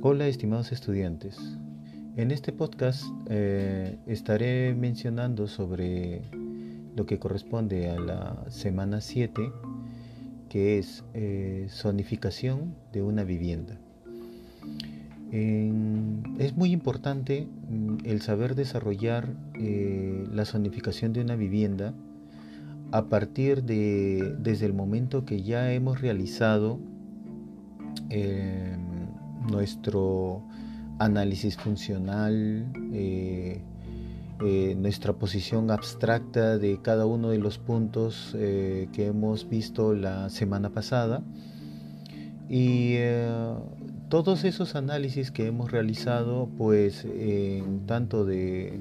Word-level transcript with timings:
Hola 0.00 0.28
estimados 0.28 0.70
estudiantes. 0.70 1.36
En 2.16 2.30
este 2.30 2.52
podcast 2.52 3.02
eh, 3.28 3.98
estaré 4.06 4.72
mencionando 4.72 5.48
sobre 5.48 6.22
lo 6.94 7.04
que 7.04 7.18
corresponde 7.18 7.90
a 7.90 7.98
la 7.98 8.44
semana 8.48 9.00
7, 9.00 9.50
que 10.48 10.78
es 10.78 11.02
eh, 11.14 11.66
zonificación 11.70 12.76
de 12.92 13.02
una 13.02 13.24
vivienda. 13.24 13.76
es 15.32 16.56
muy 16.56 16.70
importante 16.70 17.48
mm, 17.68 17.96
el 18.04 18.22
saber 18.22 18.54
desarrollar 18.54 19.34
eh, 19.54 20.28
la 20.32 20.44
zonificación 20.44 21.12
de 21.12 21.22
una 21.22 21.34
vivienda 21.34 21.92
a 22.92 23.06
partir 23.06 23.64
de 23.64 24.36
desde 24.38 24.66
el 24.66 24.74
momento 24.74 25.24
que 25.24 25.42
ya 25.42 25.72
hemos 25.72 26.00
realizado 26.00 26.78
nuestro 29.50 30.42
análisis 30.98 31.56
funcional, 31.56 32.66
eh, 32.92 33.60
eh, 34.44 34.76
nuestra 34.78 35.12
posición 35.14 35.70
abstracta 35.70 36.58
de 36.58 36.80
cada 36.80 37.06
uno 37.06 37.30
de 37.30 37.38
los 37.38 37.58
puntos 37.58 38.34
eh, 38.38 38.88
que 38.92 39.06
hemos 39.06 39.48
visto 39.48 39.94
la 39.94 40.28
semana 40.30 40.70
pasada. 40.70 41.22
Y 42.50 42.96
todos 44.08 44.44
esos 44.44 44.74
análisis 44.74 45.30
que 45.30 45.46
hemos 45.46 45.70
realizado 45.70 46.48
pues 46.56 47.04
en 47.04 47.84
tanto 47.84 48.24
de 48.24 48.80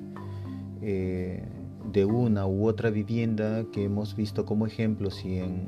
de 1.92 2.06
una 2.06 2.46
u 2.48 2.68
otra 2.68 2.90
vivienda 2.90 3.66
que 3.72 3.86
hemos 3.86 4.16
visto 4.16 4.46
como 4.46 4.68
ejemplos 4.68 5.24
y 5.26 5.38
en 5.40 5.68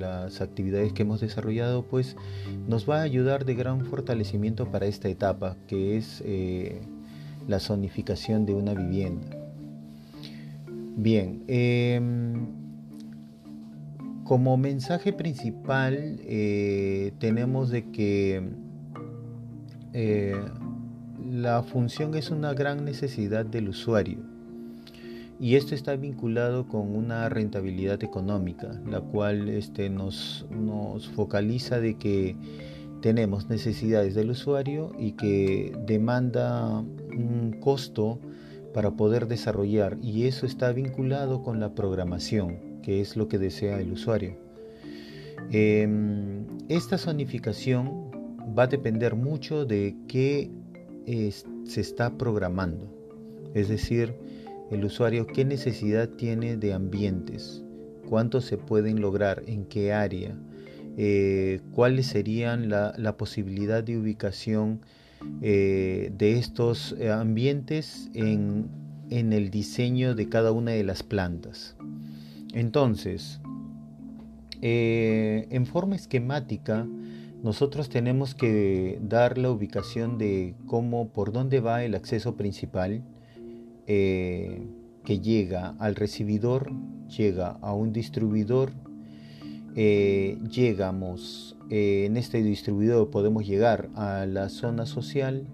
las 0.00 0.40
actividades 0.40 0.92
que 0.92 1.02
hemos 1.02 1.20
desarrollado, 1.20 1.84
pues 1.84 2.16
nos 2.66 2.88
va 2.88 2.98
a 2.98 3.02
ayudar 3.02 3.44
de 3.44 3.54
gran 3.54 3.84
fortalecimiento 3.84 4.70
para 4.70 4.86
esta 4.86 5.08
etapa, 5.08 5.56
que 5.68 5.96
es 5.96 6.22
eh, 6.24 6.80
la 7.46 7.60
zonificación 7.60 8.46
de 8.46 8.54
una 8.54 8.74
vivienda. 8.74 9.36
Bien, 10.96 11.44
em, 11.46 12.46
como 14.24 14.56
mensaje 14.56 15.12
principal 15.12 16.20
eh, 16.24 17.12
tenemos 17.18 17.70
de 17.70 17.90
que 17.90 18.42
eh, 19.92 20.40
la 21.30 21.62
función 21.62 22.14
es 22.14 22.30
una 22.30 22.54
gran 22.54 22.84
necesidad 22.84 23.44
del 23.44 23.68
usuario 23.68 24.29
y 25.40 25.56
esto 25.56 25.74
está 25.74 25.96
vinculado 25.96 26.68
con 26.68 26.94
una 26.94 27.30
rentabilidad 27.30 28.04
económica, 28.04 28.78
la 28.86 29.00
cual 29.00 29.48
este, 29.48 29.88
nos, 29.88 30.46
nos 30.50 31.08
focaliza 31.08 31.80
de 31.80 31.94
que 31.94 32.36
tenemos 33.00 33.48
necesidades 33.48 34.14
del 34.14 34.30
usuario 34.30 34.92
y 34.98 35.12
que 35.12 35.72
demanda 35.86 36.80
un 36.80 37.56
costo 37.58 38.18
para 38.74 38.90
poder 38.90 39.28
desarrollar 39.28 39.96
y 40.02 40.26
eso 40.26 40.44
está 40.44 40.72
vinculado 40.72 41.42
con 41.42 41.58
la 41.58 41.74
programación, 41.74 42.58
que 42.82 43.00
es 43.00 43.16
lo 43.16 43.26
que 43.26 43.38
desea 43.38 43.80
el 43.80 43.92
usuario. 43.92 44.36
Em, 45.50 46.44
esta 46.68 46.98
zonificación 46.98 48.10
va 48.56 48.64
a 48.64 48.66
depender 48.66 49.14
mucho 49.14 49.64
de 49.64 49.96
qué 50.06 50.50
se 51.64 51.80
está 51.80 52.16
programando, 52.18 52.86
es 53.54 53.68
decir, 53.68 54.14
el 54.70 54.84
usuario 54.84 55.26
qué 55.26 55.44
necesidad 55.44 56.08
tiene 56.08 56.56
de 56.56 56.72
ambientes, 56.72 57.62
cuántos 58.08 58.44
se 58.44 58.56
pueden 58.56 59.00
lograr, 59.00 59.42
en 59.46 59.64
qué 59.64 59.92
área, 59.92 60.36
eh, 60.96 61.60
cuáles 61.72 62.06
serían 62.06 62.68
la, 62.68 63.16
posibilidad 63.16 63.82
de 63.82 63.98
ubicación 63.98 64.80
eh, 65.42 66.12
de 66.16 66.38
estos 66.38 66.94
eh, 66.98 67.10
ambientes 67.10 68.10
en, 68.14 68.68
en 69.10 69.32
el 69.32 69.50
diseño 69.50 70.14
de 70.14 70.28
cada 70.28 70.52
una 70.52 70.72
de 70.72 70.84
las 70.84 71.02
plantas. 71.02 71.76
Entonces, 72.52 73.40
en 74.62 75.66
forma 75.66 75.96
esquemática, 75.96 76.86
nosotros 77.42 77.88
tenemos 77.88 78.34
que 78.34 78.98
dar 79.00 79.38
la 79.38 79.50
ubicación 79.50 80.18
de 80.18 80.54
cómo, 80.66 81.08
por 81.08 81.32
dónde 81.32 81.60
va 81.60 81.84
el 81.84 81.94
acceso 81.94 82.36
principal, 82.36 83.02
eh, 83.92 84.68
que 85.02 85.18
llega 85.18 85.74
al 85.80 85.96
recibidor, 85.96 86.70
llega 87.08 87.58
a 87.60 87.74
un 87.74 87.92
distribuidor, 87.92 88.70
eh, 89.74 90.38
llegamos 90.48 91.56
eh, 91.70 92.04
en 92.06 92.16
este 92.16 92.40
distribuidor 92.40 93.10
podemos 93.10 93.44
llegar 93.44 93.90
a 93.96 94.26
la 94.26 94.48
zona 94.48 94.86
social, 94.86 95.48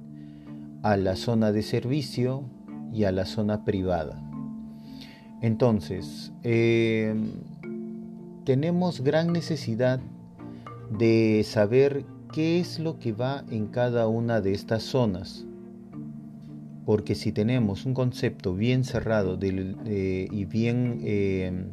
a 0.83 0.99
la 0.99 1.17
zona 1.17 1.51
de 1.51 1.63
servicio 1.63 2.45
y 2.93 3.05
a 3.05 3.13
la 3.13 3.25
zona 3.25 3.65
privada. 3.65 4.23
Entonces, 5.41 6.31
tenemos 8.45 9.01
gran 9.01 9.33
necesidad 9.33 9.99
de 10.99 11.43
saber 11.43 12.05
qué 12.35 12.61
es 12.61 12.81
lo 12.81 12.99
que 12.99 13.13
va 13.13 13.45
en 13.51 13.69
cada 13.69 14.09
una 14.09 14.43
de 14.43 14.53
estas 14.53 14.83
zonas 14.83 15.47
porque 16.87 17.17
si 17.17 17.33
tenemos 17.33 17.85
un 17.85 17.95
concepto 17.95 18.55
bien 18.55 18.85
cerrado 18.85 19.37
y 19.43 20.45
bien 20.45 21.01
eh, 21.03 21.67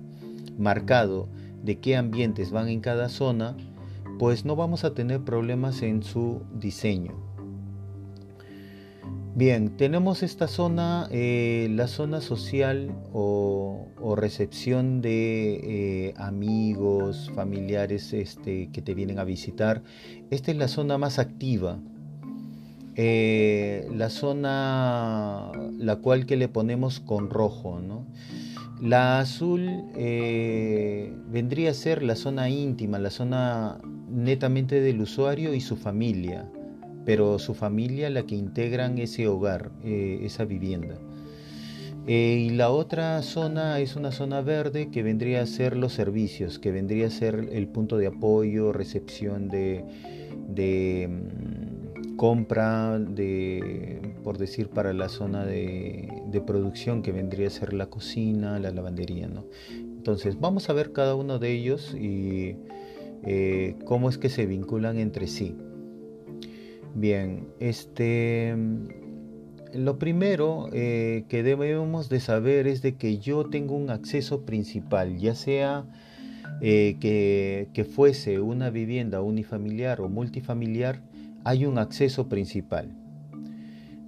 marcado 0.58 1.30
de 1.64 1.78
qué 1.78 1.96
ambientes 1.96 2.52
van 2.52 2.68
en 2.68 2.82
cada 2.82 3.10
zona, 3.10 3.56
pues 4.18 4.44
no 4.44 4.56
vamos 4.56 4.84
a 4.84 4.96
tener 4.96 5.22
problemas 5.22 5.84
en 5.84 6.02
su 6.02 6.42
diseño. 6.56 7.14
Bien, 9.36 9.78
tenemos 9.78 10.24
esta 10.24 10.48
zona, 10.48 11.08
eh, 11.12 11.68
la 11.72 11.88
zona 11.88 12.20
social 12.20 12.96
o, 13.14 13.88
recepción 14.16 15.02
de 15.02 16.10
eh, 16.10 16.14
amigos, 16.18 17.32
familiares 17.34 18.14
este, 18.14 18.70
que 18.72 18.82
te 18.82 18.94
vienen 18.94 19.18
a 19.18 19.24
visitar. 19.24 19.82
Esta 20.30 20.52
es 20.52 20.58
la 20.58 20.68
zona 20.68 21.00
más 21.00 21.18
activa, 21.18 21.80
eh, 22.96 23.88
la 23.92 24.10
zona 24.10 25.52
la 25.80 25.96
cual 25.96 26.26
que 26.28 26.38
le 26.38 26.48
ponemos 26.48 27.00
con 27.00 27.30
rojo, 27.30 27.82
La 28.82 29.20
azul 29.20 29.68
eh, 29.96 31.12
vendría 31.28 31.72
a 31.72 31.74
ser 31.74 32.04
la 32.04 32.16
zona 32.16 32.50
íntima, 32.50 33.00
la 33.00 33.10
zona 33.10 33.80
netamente 34.10 34.80
del 34.80 35.02
usuario 35.02 35.56
y 35.56 35.62
su 35.62 35.76
familia, 35.76 36.48
pero 37.04 37.40
su 37.40 37.56
familia 37.56 38.12
la 38.12 38.24
que 38.24 38.36
integran 38.36 39.00
ese 39.00 39.28
hogar, 39.28 39.72
eh, 39.84 40.20
esa 40.24 40.46
vivienda. 40.46 40.96
y 42.06 42.50
la 42.50 42.70
otra 42.70 43.22
zona 43.22 43.80
es 43.80 43.96
una 43.96 44.12
zona 44.12 44.42
verde 44.42 44.90
que 44.92 45.04
vendría 45.04 45.42
a 45.42 45.46
ser 45.46 45.78
los 45.78 45.94
servicios, 45.94 46.60
que 46.60 46.72
vendría 46.72 47.08
a 47.08 47.10
ser 47.10 47.50
el 47.54 47.68
punto 47.68 47.98
de 47.98 48.08
apoyo, 48.08 48.74
recepción 48.74 49.48
de 49.48 49.86
mm, 51.10 51.53
compra 52.16 53.00
de, 53.00 54.14
por 54.24 54.38
decir, 54.38 54.70
para 54.70 54.94
la 54.94 55.10
zona 55.10 55.46
de, 55.46 56.10
producción 56.46 57.02
que 57.02 57.12
vendría 57.12 57.48
a 57.48 57.52
ser 57.52 57.74
la 57.74 57.88
cocina, 57.88 58.60
la 58.60 58.72
lavandería, 58.72 59.28
¿no? 59.28 59.46
Entonces, 59.72 60.40
vamos 60.40 60.70
a 60.70 60.74
ver 60.74 60.92
cada 60.92 61.16
uno 61.16 61.40
de 61.40 61.52
ellos 61.52 61.96
y 61.96 62.58
eh, 63.24 63.76
cómo 63.86 64.10
es 64.10 64.18
que 64.18 64.30
se 64.30 64.46
vinculan 64.46 64.98
entre 65.00 65.28
sí. 65.28 65.56
Bien, 66.96 67.48
este, 67.60 68.56
lo 69.74 69.98
primero 69.98 70.68
eh, 70.74 71.24
que 71.30 71.42
debemos 71.42 72.10
de 72.10 72.20
saber 72.20 72.68
es 72.68 72.82
de 72.82 72.96
que 72.96 73.18
yo 73.18 73.46
tengo 73.46 73.76
un 73.76 73.90
acceso 73.90 74.42
principal, 74.42 75.18
ya 75.18 75.34
sea 75.34 75.86
eh, 76.62 76.98
que, 77.74 77.86
fuese 77.86 78.40
una 78.40 78.70
vivienda 78.70 79.22
unifamiliar 79.22 80.02
o 80.02 80.10
multifamiliar, 80.10 81.02
hay 81.44 81.66
un 81.66 81.78
acceso 81.78 82.30
principal. 82.30 82.90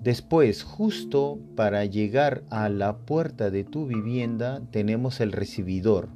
Después, 0.01 0.63
justo 0.63 1.39
para 1.55 1.83
llegar 1.85 2.43
a 2.49 2.69
la 2.69 2.97
puerta 2.97 3.49
de 3.49 3.63
tu 3.63 3.87
vivienda, 3.87 4.61
tenemos 4.71 5.19
el 5.19 5.31
recibidor, 5.31 6.09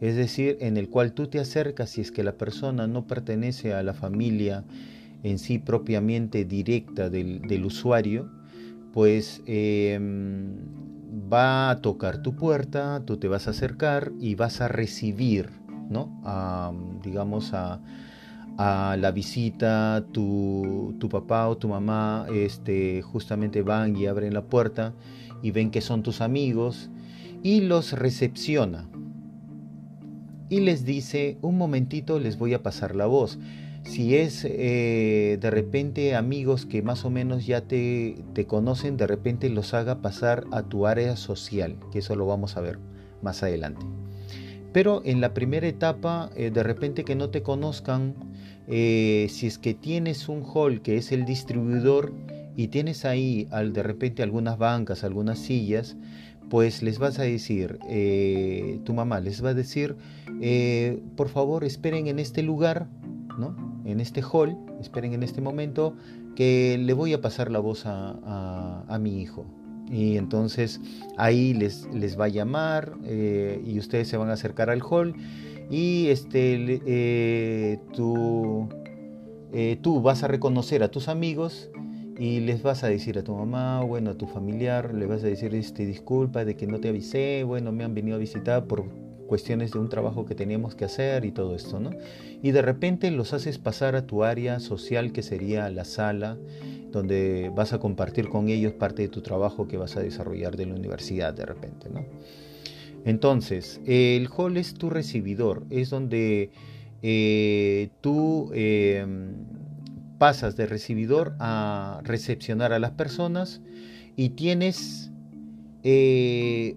es 0.00 0.16
decir, 0.16 0.58
en 0.60 0.76
el 0.76 0.88
cual 0.88 1.12
tú 1.12 1.26
te 1.28 1.38
acercas 1.38 1.90
si 1.90 2.00
es 2.00 2.10
que 2.10 2.22
la 2.22 2.32
persona 2.32 2.86
no 2.86 3.06
pertenece 3.06 3.72
a 3.72 3.82
la 3.82 3.94
familia 3.94 4.64
en 5.22 5.38
sí 5.38 5.58
propiamente 5.58 6.44
directa 6.44 7.10
del, 7.10 7.64
usuario, 7.64 8.30
pues 8.92 9.42
em, 9.46 10.56
va 11.32 11.70
a 11.70 11.80
tocar 11.80 12.22
tu 12.22 12.34
puerta, 12.34 13.02
tú 13.04 13.16
te 13.16 13.28
vas 13.28 13.46
a 13.46 13.50
acercar 13.50 14.12
y 14.20 14.34
vas 14.34 14.60
a 14.60 14.68
recibir, 14.68 15.50
¿no? 15.88 16.10
digamos, 17.02 17.52
a, 17.54 17.80
a 18.58 18.96
la 18.98 19.10
visita, 19.10 20.04
tu, 20.12 20.94
tu, 20.98 21.08
papá 21.08 21.48
o 21.48 21.56
tu 21.56 21.68
mamá 21.68 22.26
este, 22.32 23.02
justamente 23.02 23.62
van 23.62 23.96
y 23.96 24.06
abren 24.06 24.34
la 24.34 24.44
puerta 24.44 24.94
y 25.42 25.50
ven 25.50 25.70
que 25.70 25.80
son 25.80 26.02
tus 26.02 26.20
amigos 26.20 26.90
y 27.42 27.60
los 27.60 27.92
recepciona. 27.92 28.88
y 30.48 30.60
les 30.60 30.84
dice, 30.84 31.38
un 31.42 31.58
momentito 31.58 32.20
les 32.20 32.38
voy 32.38 32.54
a 32.54 32.62
pasar 32.62 32.94
la 32.94 33.06
voz. 33.06 33.38
Si 33.82 34.16
es 34.16 34.44
eh, 34.44 35.38
de 35.40 35.50
repente 35.50 36.16
amigos 36.16 36.66
que 36.66 36.82
más 36.82 37.04
o 37.04 37.10
menos 37.10 37.46
ya 37.46 37.62
te, 37.62 38.16
te 38.32 38.46
conocen, 38.46 38.96
de 38.96 39.06
repente 39.06 39.48
los 39.48 39.74
haga 39.74 40.02
pasar 40.02 40.44
a 40.50 40.62
tu 40.62 40.86
área 40.86 41.16
social, 41.16 41.76
que 41.92 42.00
eso 42.00 42.16
lo 42.16 42.26
vamos 42.26 42.56
a 42.56 42.60
ver 42.60 42.78
más 43.22 43.42
adelante. 43.42 43.86
Pero 44.76 45.00
en 45.06 45.22
la 45.22 45.32
primera 45.32 45.66
etapa, 45.66 46.28
eh, 46.36 46.50
de 46.50 46.62
repente 46.62 47.02
que 47.02 47.14
no 47.14 47.30
te 47.30 47.42
conozcan, 47.42 48.14
eh, 48.68 49.26
si 49.30 49.46
es 49.46 49.56
que 49.56 49.72
tienes 49.72 50.28
un 50.28 50.42
hall 50.44 50.82
que 50.82 50.98
es 50.98 51.12
el 51.12 51.24
distribuidor 51.24 52.12
y 52.56 52.68
tienes 52.68 53.06
ahí 53.06 53.48
al, 53.50 53.72
de 53.72 53.82
repente 53.82 54.22
algunas 54.22 54.58
bancas, 54.58 55.02
algunas 55.02 55.38
sillas, 55.38 55.96
pues 56.50 56.82
les 56.82 56.98
vas 56.98 57.18
a 57.18 57.22
decir, 57.22 57.78
eh, 57.88 58.78
tu 58.84 58.92
mamá 58.92 59.18
les 59.20 59.42
va 59.42 59.48
a 59.48 59.54
decir, 59.54 59.96
por 61.16 61.30
favor 61.30 61.64
esperen 61.64 62.06
en 62.06 62.18
este 62.18 62.42
lugar, 62.42 62.86
¿no? 63.38 63.56
en 63.86 63.98
este 63.98 64.20
hall, 64.20 64.58
esperen 64.78 65.14
en 65.14 65.22
este 65.22 65.40
momento, 65.40 65.96
que 66.34 66.76
le 66.78 66.92
voy 66.92 67.14
a 67.14 67.22
pasar 67.22 67.50
la 67.50 67.60
voz 67.60 67.84
a 67.86 68.98
mi 69.00 69.22
hijo. 69.22 69.46
Y 69.90 70.16
entonces 70.16 70.80
ahí 71.16 71.54
les, 71.54 71.86
les 71.92 72.18
va 72.18 72.26
a 72.26 72.28
llamar 72.28 72.94
eh, 73.04 73.62
y 73.64 73.78
ustedes 73.78 74.08
se 74.08 74.16
van 74.16 74.30
a 74.30 74.32
acercar 74.32 74.70
al 74.70 74.82
hall 74.82 75.14
y 75.70 76.08
este, 76.08 76.80
eh, 76.86 77.78
tú, 77.92 78.68
eh, 79.52 79.78
tú 79.80 80.00
vas 80.00 80.22
a 80.22 80.28
reconocer 80.28 80.82
a 80.82 80.88
tus 80.88 81.08
amigos 81.08 81.70
y 82.18 82.40
les 82.40 82.62
vas 82.62 82.84
a 82.84 82.88
decir 82.88 83.18
a 83.18 83.24
tu 83.24 83.34
mamá, 83.34 83.82
bueno, 83.82 84.10
a 84.10 84.14
tu 84.14 84.26
familiar, 84.26 84.94
le 84.94 85.06
vas 85.06 85.22
a 85.22 85.26
decir 85.26 85.54
este, 85.54 85.84
disculpa 85.84 86.44
de 86.44 86.56
que 86.56 86.66
no 86.66 86.80
te 86.80 86.88
avisé, 86.88 87.44
bueno, 87.44 87.72
me 87.72 87.84
han 87.84 87.94
venido 87.94 88.16
a 88.16 88.20
visitar 88.20 88.66
por 88.66 88.84
cuestiones 89.26 89.72
de 89.72 89.80
un 89.80 89.88
trabajo 89.88 90.24
que 90.24 90.34
teníamos 90.34 90.74
que 90.76 90.84
hacer 90.84 91.24
y 91.24 91.32
todo 91.32 91.54
esto, 91.56 91.80
¿no? 91.80 91.90
Y 92.42 92.52
de 92.52 92.62
repente 92.62 93.10
los 93.10 93.32
haces 93.32 93.58
pasar 93.58 93.96
a 93.96 94.06
tu 94.06 94.22
área 94.22 94.60
social 94.60 95.12
que 95.12 95.22
sería 95.22 95.68
la 95.68 95.84
sala, 95.84 96.38
donde 96.92 97.50
vas 97.54 97.72
a 97.72 97.78
compartir 97.78 98.28
con 98.28 98.48
ellos 98.48 98.72
parte 98.72 99.02
de 99.02 99.08
tu 99.08 99.20
trabajo 99.20 99.68
que 99.68 99.76
vas 99.76 99.96
a 99.96 100.00
desarrollar 100.00 100.56
de 100.56 100.66
la 100.66 100.74
universidad 100.74 101.34
de 101.34 101.46
repente, 101.46 101.88
¿no? 101.90 102.04
Entonces, 103.04 103.80
el 103.86 104.28
hall 104.36 104.56
es 104.56 104.74
tu 104.74 104.90
recibidor, 104.90 105.64
es 105.70 105.90
donde 105.90 106.50
eh, 107.02 107.90
tú 108.00 108.50
em, 108.52 109.34
pasas 110.18 110.56
de 110.56 110.66
recibidor 110.66 111.36
a 111.38 112.00
recepcionar 112.02 112.72
a 112.72 112.80
las 112.80 112.90
personas 112.92 113.60
y 114.16 114.30
tienes 114.30 115.12
eh, 115.84 116.74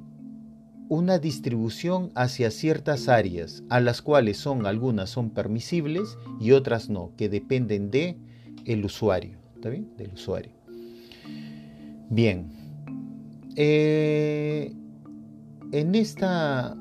una 0.88 1.18
distribución 1.18 2.12
hacia 2.14 2.52
ciertas 2.52 3.10
áreas, 3.10 3.64
a 3.70 3.80
las 3.80 4.04
cuales 4.04 4.38
son 4.38 4.68
algunas 4.68 5.10
son 5.10 5.32
permisibles 5.32 6.18
y 6.40 6.52
otras 6.52 6.90
no, 6.90 7.12
que 7.18 7.30
dependen 7.30 7.90
de 7.90 8.18
el 8.66 8.86
usuario, 8.86 9.39
¿está 9.60 9.70
bien? 9.70 9.90
Del 9.98 10.14
usuario. 10.14 10.54
Bien. 12.10 12.48
Eh, 13.58 14.74
en 15.74 15.96
esta 15.96 16.78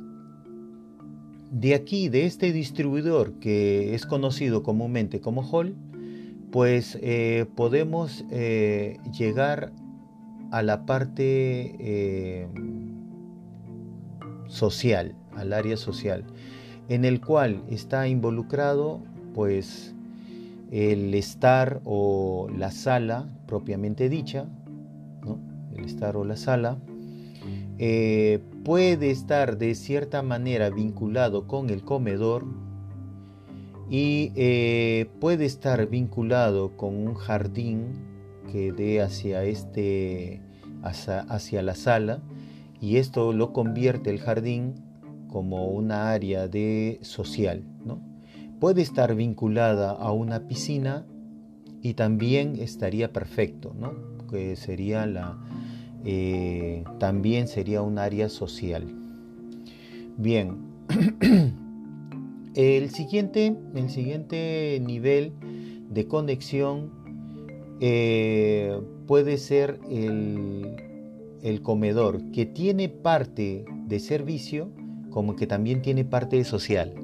de 1.50 1.74
aquí, 1.74 2.08
de 2.08 2.24
este 2.24 2.52
distribuidor 2.52 3.40
que 3.40 3.96
es 3.96 4.06
conocido 4.06 4.62
comúnmente 4.62 5.20
como 5.20 5.42
Hall, 5.42 5.74
pues 6.52 6.96
eh, 7.02 7.46
podemos 7.56 8.24
eh, 8.30 8.98
llegar 9.12 9.72
a 10.52 10.62
la 10.62 10.86
parte 10.86 12.46
social, 14.46 15.16
al 15.34 15.52
área 15.52 15.76
social, 15.76 16.24
en 16.88 17.04
el 17.04 17.20
cual 17.20 17.64
está 17.68 18.06
involucrado 18.06 19.02
pues 19.34 19.96
el 20.70 21.14
estar 21.14 21.80
o 21.84 22.48
la 22.54 22.70
sala 22.70 23.28
propiamente 23.46 24.08
dicha, 24.08 24.46
el 25.74 25.84
estar 25.84 26.16
o 26.16 26.24
la 26.24 26.36
sala, 26.36 26.78
eh, 27.78 28.40
puede 28.64 29.10
estar 29.10 29.56
de 29.56 29.74
cierta 29.74 30.22
manera 30.22 30.70
vinculado 30.70 31.46
con 31.46 31.70
el 31.70 31.82
comedor 31.82 32.44
y 33.88 34.32
eh, 34.34 35.08
puede 35.20 35.46
estar 35.46 35.88
vinculado 35.88 36.76
con 36.76 36.94
un 36.94 37.14
jardín 37.14 37.92
que 38.50 38.72
dé 38.72 39.00
hacia 39.00 39.44
este 39.44 40.42
hacia 40.82 41.62
la 41.62 41.74
sala 41.74 42.22
y 42.80 42.96
esto 42.96 43.32
lo 43.32 43.52
convierte 43.52 44.10
el 44.10 44.20
jardín 44.20 44.74
como 45.28 45.68
una 45.68 46.12
área 46.12 46.48
de 46.48 46.98
social. 47.02 47.64
¿no? 47.84 48.07
Puede 48.60 48.82
estar 48.82 49.14
vinculada 49.14 49.92
a 49.92 50.12
una 50.12 50.48
piscina 50.48 51.06
y 51.82 51.94
también 51.94 52.56
estaría 52.58 53.12
perfecto, 53.12 53.74
¿no? 53.78 53.92
que 54.28 54.56
sería 54.56 55.06
la, 55.06 55.38
eh, 56.04 56.84
también 56.98 57.48
sería 57.48 57.82
un 57.82 57.98
área 57.98 58.28
social. 58.28 58.86
Bien, 60.16 60.56
el 62.54 62.90
siguiente, 62.90 63.56
el 63.74 63.90
siguiente 63.90 64.80
nivel 64.84 65.32
de 65.90 66.06
conexión 66.06 66.90
eh, 67.80 68.78
puede 69.06 69.38
ser 69.38 69.80
el, 69.90 70.76
el 71.42 71.62
comedor, 71.62 72.30
que 72.32 72.46
tiene 72.46 72.88
parte 72.88 73.64
de 73.86 74.00
servicio 74.00 74.70
como 75.10 75.36
que 75.36 75.46
también 75.46 75.82
tiene 75.82 76.04
parte 76.04 76.36
de 76.36 76.44
social. 76.44 76.94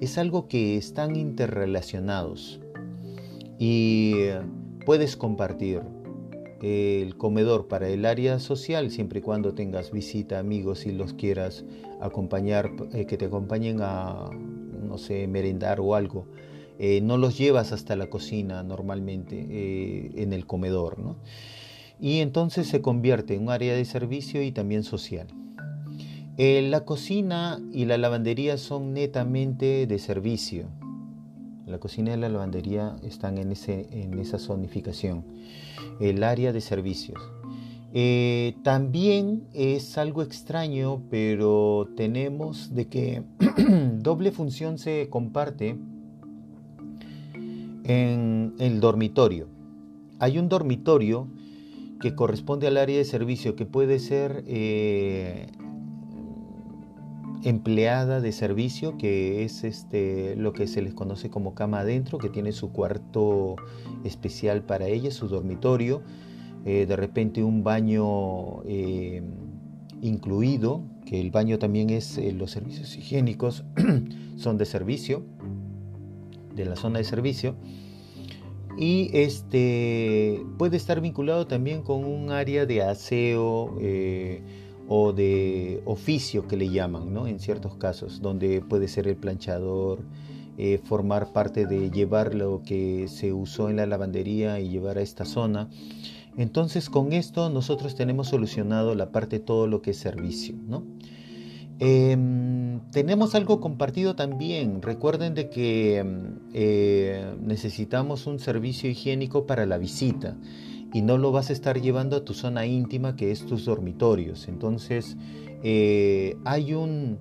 Es 0.00 0.18
algo 0.18 0.48
que 0.48 0.76
están 0.76 1.16
interrelacionados 1.16 2.60
y 3.58 4.14
puedes 4.84 5.16
compartir 5.16 5.82
el 6.62 7.16
comedor 7.16 7.68
para 7.68 7.88
el 7.88 8.04
área 8.06 8.38
social 8.38 8.90
siempre 8.90 9.20
y 9.20 9.22
cuando 9.22 9.54
tengas 9.54 9.92
visita, 9.92 10.38
amigos 10.38 10.86
y 10.86 10.92
los 10.92 11.12
quieras 11.12 11.64
acompañar, 12.00 12.70
eh, 12.92 13.06
que 13.06 13.16
te 13.16 13.26
acompañen 13.26 13.78
a, 13.80 14.30
no 14.82 14.98
sé, 14.98 15.26
merendar 15.26 15.80
o 15.80 15.94
algo. 15.94 16.26
Eh, 16.78 17.00
no 17.00 17.16
los 17.16 17.38
llevas 17.38 17.72
hasta 17.72 17.96
la 17.96 18.08
cocina 18.08 18.62
normalmente 18.62 19.46
eh, 19.48 20.10
en 20.16 20.32
el 20.32 20.46
comedor, 20.46 20.98
¿no? 20.98 21.16
y 22.00 22.20
entonces 22.20 22.66
se 22.66 22.82
convierte 22.82 23.34
en 23.34 23.44
un 23.44 23.50
área 23.50 23.74
de 23.74 23.84
servicio 23.84 24.42
y 24.42 24.52
también 24.52 24.82
social. 24.82 25.28
Eh, 26.38 26.60
la 26.68 26.84
cocina 26.84 27.58
y 27.72 27.86
la 27.86 27.96
lavandería 27.96 28.58
son 28.58 28.92
netamente 28.92 29.86
de 29.86 29.98
servicio. 29.98 30.66
La 31.66 31.78
cocina 31.78 32.14
y 32.14 32.18
la 32.18 32.28
lavandería 32.28 32.96
están 33.02 33.38
en, 33.38 33.52
ese, 33.52 33.88
en 33.90 34.18
esa 34.18 34.38
zonificación. 34.38 35.24
El 35.98 36.22
área 36.22 36.52
de 36.52 36.60
servicios. 36.60 37.18
Eh, 37.94 38.54
también 38.62 39.44
es 39.54 39.96
algo 39.96 40.20
extraño, 40.20 41.00
pero 41.08 41.88
tenemos 41.96 42.74
de 42.74 42.88
que 42.88 43.22
doble 43.98 44.30
función 44.30 44.76
se 44.76 45.08
comparte 45.08 45.78
en 47.84 48.54
el 48.58 48.80
dormitorio. 48.80 49.48
Hay 50.18 50.38
un 50.38 50.50
dormitorio 50.50 51.28
que 51.98 52.14
corresponde 52.14 52.66
al 52.66 52.76
área 52.76 52.98
de 52.98 53.04
servicio, 53.06 53.56
que 53.56 53.64
puede 53.64 53.98
ser 53.98 54.44
eh, 54.46 55.46
empleada 57.48 58.20
de 58.20 58.32
servicio, 58.32 58.98
que 58.98 59.44
es 59.44 59.64
este, 59.64 60.34
lo 60.36 60.52
que 60.52 60.66
se 60.66 60.82
les 60.82 60.94
conoce 60.94 61.30
como 61.30 61.54
cama 61.54 61.80
adentro, 61.80 62.18
que 62.18 62.28
tiene 62.28 62.52
su 62.52 62.72
cuarto 62.72 63.56
especial 64.04 64.62
para 64.62 64.88
ella, 64.88 65.10
su 65.10 65.28
dormitorio, 65.28 66.02
eh, 66.64 66.86
de 66.86 66.96
repente 66.96 67.44
un 67.44 67.62
baño 67.62 68.62
eh, 68.64 69.22
incluido, 70.02 70.82
que 71.04 71.20
el 71.20 71.30
baño 71.30 71.58
también 71.58 71.90
es, 71.90 72.20
los 72.34 72.50
servicios 72.50 72.96
higiénicos 72.96 73.64
son 74.36 74.58
de 74.58 74.64
servicio, 74.64 75.22
de 76.54 76.64
la 76.64 76.74
zona 76.74 76.98
de 76.98 77.04
servicio 77.04 77.54
y 78.76 79.10
este 79.14 80.44
puede 80.58 80.76
estar 80.76 81.00
vinculado 81.00 81.46
también 81.46 81.82
con 81.82 82.04
un 82.04 82.30
área 82.30 82.66
de 82.66 82.82
aseo 82.82 83.76
eh, 83.80 84.42
o 84.88 85.12
de 85.12 85.82
oficio 85.84 86.46
que 86.46 86.56
le 86.56 86.68
llaman, 86.68 87.12
¿no? 87.12 87.26
En 87.26 87.40
ciertos 87.40 87.74
casos, 87.76 88.20
donde 88.20 88.60
puede 88.60 88.88
ser 88.88 89.08
el 89.08 89.16
planchador, 89.16 90.00
eh, 90.58 90.78
formar 90.82 91.32
parte 91.32 91.66
de 91.66 91.90
llevar 91.90 92.34
lo 92.34 92.62
que 92.62 93.08
se 93.08 93.32
usó 93.32 93.68
en 93.68 93.76
la 93.76 93.86
lavandería 93.86 94.60
y 94.60 94.68
llevar 94.68 94.98
a 94.98 95.02
esta 95.02 95.24
zona. 95.24 95.68
Entonces 96.36 96.88
con 96.88 97.12
esto 97.12 97.50
nosotros 97.50 97.94
tenemos 97.94 98.28
solucionado 98.28 98.94
la 98.94 99.10
parte 99.10 99.38
todo 99.38 99.66
lo 99.66 99.82
que 99.82 99.90
es 99.90 99.98
servicio, 99.98 100.54
¿no? 100.66 100.84
Em, 101.78 102.80
tenemos 102.90 103.34
algo 103.34 103.60
compartido 103.60 104.16
también. 104.16 104.80
Recuerden 104.80 105.34
de 105.34 105.50
que 105.50 105.98
em, 105.98 106.38
eh, 106.54 107.34
necesitamos 107.42 108.26
un 108.26 108.38
servicio 108.38 108.88
higiénico 108.88 109.46
para 109.46 109.66
la 109.66 109.76
visita 109.76 110.36
y 110.92 111.02
no 111.02 111.18
lo 111.18 111.32
vas 111.32 111.50
a 111.50 111.52
estar 111.52 111.80
llevando 111.80 112.16
a 112.16 112.24
tu 112.24 112.34
zona 112.34 112.66
íntima 112.66 113.16
que 113.16 113.30
es 113.30 113.46
tus 113.46 113.64
dormitorios. 113.64 114.48
Entonces 114.48 115.16
eh, 115.62 116.36
hay 116.44 116.74
un 116.74 117.18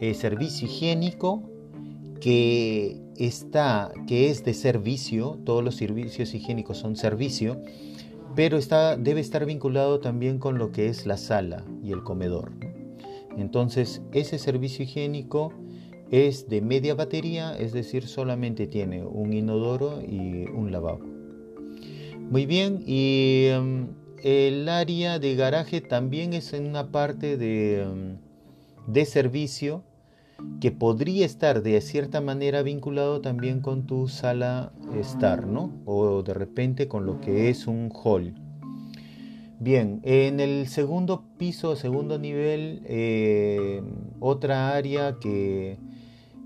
eh, 0.00 0.14
servicio 0.14 0.68
higiénico 0.68 1.42
que 2.20 3.00
está, 3.16 3.92
que 4.06 4.30
es 4.30 4.44
de 4.44 4.54
servicio, 4.54 5.38
todos 5.44 5.64
los 5.64 5.76
servicios 5.76 6.34
higiénicos 6.34 6.78
son 6.78 6.96
servicio, 6.96 7.60
pero 8.34 8.58
está, 8.58 8.96
debe 8.96 9.20
estar 9.20 9.46
vinculado 9.46 10.00
también 10.00 10.38
con 10.38 10.58
lo 10.58 10.70
que 10.70 10.88
es 10.88 11.06
la 11.06 11.16
sala 11.16 11.64
y 11.82 11.92
el 11.92 12.02
comedor. 12.02 12.52
Entonces, 13.36 14.02
ese 14.12 14.38
servicio 14.38 14.84
higiénico 14.84 15.52
es 16.10 16.48
de 16.48 16.60
media 16.60 16.94
batería, 16.94 17.56
es 17.58 17.72
decir, 17.72 18.06
solamente 18.06 18.66
tiene 18.66 19.04
un 19.04 19.32
inodoro 19.32 20.00
y 20.02 20.46
un 20.54 20.70
lavabo. 20.70 21.15
Muy 22.28 22.44
bien, 22.44 22.82
y 22.84 23.44
em, 23.46 23.86
el 24.24 24.68
área 24.68 25.20
de 25.20 25.36
garaje 25.36 25.80
también 25.80 26.32
es 26.32 26.52
en 26.54 26.66
una 26.66 26.90
parte 26.90 27.36
de, 27.36 27.82
em, 27.82 28.16
de 28.88 29.04
servicio 29.04 29.84
que 30.60 30.72
podría 30.72 31.24
estar 31.24 31.62
de 31.62 31.80
cierta 31.80 32.20
manera 32.20 32.62
vinculado 32.62 33.20
también 33.20 33.60
con 33.60 33.86
tu 33.86 34.08
sala 34.08 34.72
estar, 34.98 35.46
¿no? 35.46 35.70
O 35.84 36.24
de 36.24 36.34
repente 36.34 36.88
con 36.88 37.06
lo 37.06 37.20
que 37.20 37.48
es 37.48 37.68
un 37.68 37.92
hall. 37.92 38.34
Bien, 39.60 40.00
en 40.02 40.40
el 40.40 40.66
segundo 40.66 41.24
piso, 41.38 41.76
segundo 41.76 42.18
nivel, 42.18 42.82
eh, 42.86 43.82
otra 44.18 44.74
área 44.74 45.16
que 45.20 45.78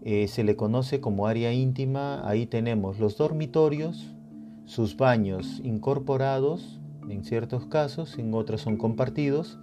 eh, 0.04 0.28
se 0.28 0.44
le 0.44 0.56
conoce 0.56 1.00
como 1.00 1.26
área 1.26 1.52
íntima, 1.52 2.28
ahí 2.28 2.46
tenemos 2.46 2.98
los 2.98 3.16
dormitorios, 3.16 4.14
sus 4.70 4.96
baños 4.96 5.60
incorporados 5.64 6.78
en 7.08 7.24
ciertos 7.24 7.66
casos, 7.66 8.16
en 8.18 8.32
otros 8.34 8.60
son 8.60 8.76
compartidos, 8.76 9.58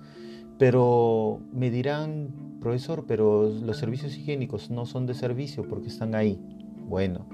pero 0.59 1.39
me 1.53 1.71
dirán, 1.71 2.57
profesor, 2.59 3.05
pero 3.07 3.49
los 3.49 3.77
servicios 3.77 4.17
higiénicos 4.17 4.69
no 4.69 4.85
son 4.85 5.05
de 5.05 5.13
servicio 5.13 5.65
porque 5.69 5.87
están 5.87 6.13
ahí. 6.13 6.37
Bueno, 6.89 7.25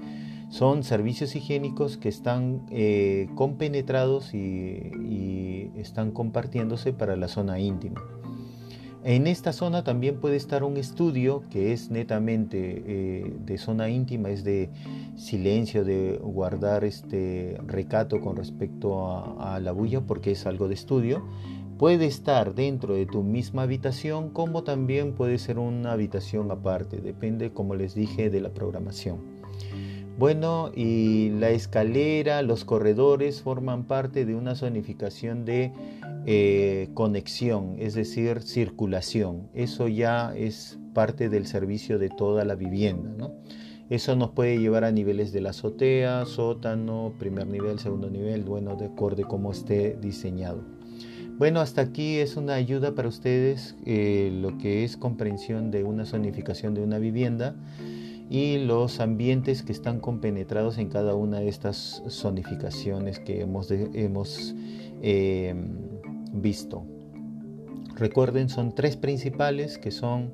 son 0.50 0.84
servicios 0.84 1.34
higiénicos 1.34 1.96
que 1.96 2.08
están 2.08 2.64
eh, 2.70 3.26
compenetrados 3.34 4.34
y, 4.34 5.72
están 5.74 6.12
compartiéndose 6.12 6.92
para 6.92 7.16
la 7.16 7.28
zona 7.28 7.58
íntima. 7.58 8.00
En 9.06 9.26
esta 9.26 9.52
zona 9.52 9.84
también 9.84 10.16
puede 10.16 10.36
estar 10.36 10.64
un 10.64 10.78
estudio 10.78 11.42
que 11.50 11.74
es 11.74 11.90
netamente 11.90 12.82
eh, 12.86 13.36
de 13.44 13.58
zona 13.58 13.90
íntima, 13.90 14.30
es 14.30 14.44
de 14.44 14.70
silencio, 15.14 15.84
de 15.84 16.18
guardar 16.22 16.84
este 16.84 17.58
recato 17.66 18.22
con 18.22 18.34
respecto 18.34 19.06
a, 19.06 19.56
a, 19.56 19.60
la 19.60 19.72
bulla, 19.72 20.00
porque 20.00 20.30
es 20.30 20.46
algo 20.46 20.68
de 20.68 20.74
estudio. 20.74 21.22
Puede 21.76 22.06
estar 22.06 22.54
dentro 22.54 22.94
de 22.94 23.04
tu 23.04 23.22
misma 23.22 23.64
habitación, 23.64 24.30
como 24.30 24.62
también 24.62 25.12
puede 25.12 25.36
ser 25.36 25.58
una 25.58 25.92
habitación 25.92 26.50
aparte, 26.50 27.02
depende, 27.02 27.52
como 27.52 27.74
les 27.74 27.94
dije, 27.94 28.30
de 28.30 28.40
la 28.40 28.54
programación. 28.54 29.34
Bueno, 30.16 30.70
y 30.72 31.30
la 31.30 31.50
escalera, 31.50 32.40
los 32.42 32.64
corredores 32.64 33.42
forman 33.42 33.82
parte 33.82 34.24
de 34.24 34.36
una 34.36 34.54
zonificación 34.54 35.44
de 35.44 35.72
eh, 36.26 36.88
conexión, 36.94 37.76
es 37.78 37.94
decir, 37.94 38.42
circulación. 38.42 39.48
Eso 39.54 39.88
ya 39.88 40.34
es 40.34 40.78
parte 40.94 41.28
del 41.28 41.46
servicio 41.46 41.98
de 41.98 42.08
toda 42.08 42.44
la 42.44 42.54
vivienda. 42.54 43.30
Eso 43.90 44.16
nos 44.16 44.30
puede 44.30 44.58
llevar 44.58 44.84
a 44.84 44.92
niveles 44.92 45.32
de 45.32 45.42
la 45.42 45.50
azotea, 45.50 46.24
sótano, 46.24 47.12
primer 47.18 47.46
nivel, 47.46 47.78
segundo 47.78 48.08
nivel, 48.08 48.42
bueno, 48.42 48.76
de 48.76 48.86
acuerdo 48.86 49.24
a 49.24 49.28
cómo 49.28 49.52
esté 49.52 49.98
diseñado. 50.00 50.62
Bueno, 51.36 51.60
hasta 51.60 51.82
aquí 51.82 52.18
es 52.18 52.36
una 52.36 52.54
ayuda 52.54 52.94
para 52.94 53.08
ustedes 53.08 53.76
eh, 53.84 54.30
lo 54.40 54.56
que 54.56 54.84
es 54.84 54.96
comprensión 54.96 55.70
de 55.70 55.82
una 55.82 56.06
zonificación 56.06 56.74
de 56.74 56.82
una 56.82 56.98
vivienda 56.98 57.56
y 58.30 58.58
los 58.58 59.00
ambientes 59.00 59.62
que 59.62 59.72
están 59.72 60.00
compenetrados 60.00 60.78
en 60.78 60.88
cada 60.88 61.14
una 61.14 61.40
de 61.40 61.48
estas 61.48 62.02
zonificaciones 62.08 63.18
que 63.18 63.42
hemos, 63.42 63.70
hemos 63.70 64.54
em, 65.02 65.83
visto. 66.34 66.84
Recuerden, 67.96 68.48
son 68.48 68.74
tres 68.74 68.96
principales 68.96 69.78
que 69.78 69.90
son 69.90 70.32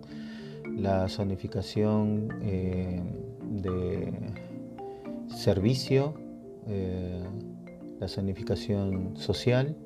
la 0.77 1.09
zonificación 1.09 2.29
em, 2.43 3.63
de 3.63 4.13
servicio, 5.29 6.15
eh, 6.67 7.23
la 7.99 8.09
zonificación 8.09 9.17
social 9.17 9.77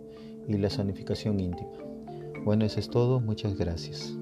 y 0.49 0.57
la 0.59 0.71
zonificación 0.71 1.41
íntima. 1.41 1.71
Bueno, 2.45 2.65
eso 2.65 2.79
es 2.79 2.89
todo. 2.89 3.21
Muchas 3.21 3.57
gracias. 3.57 4.17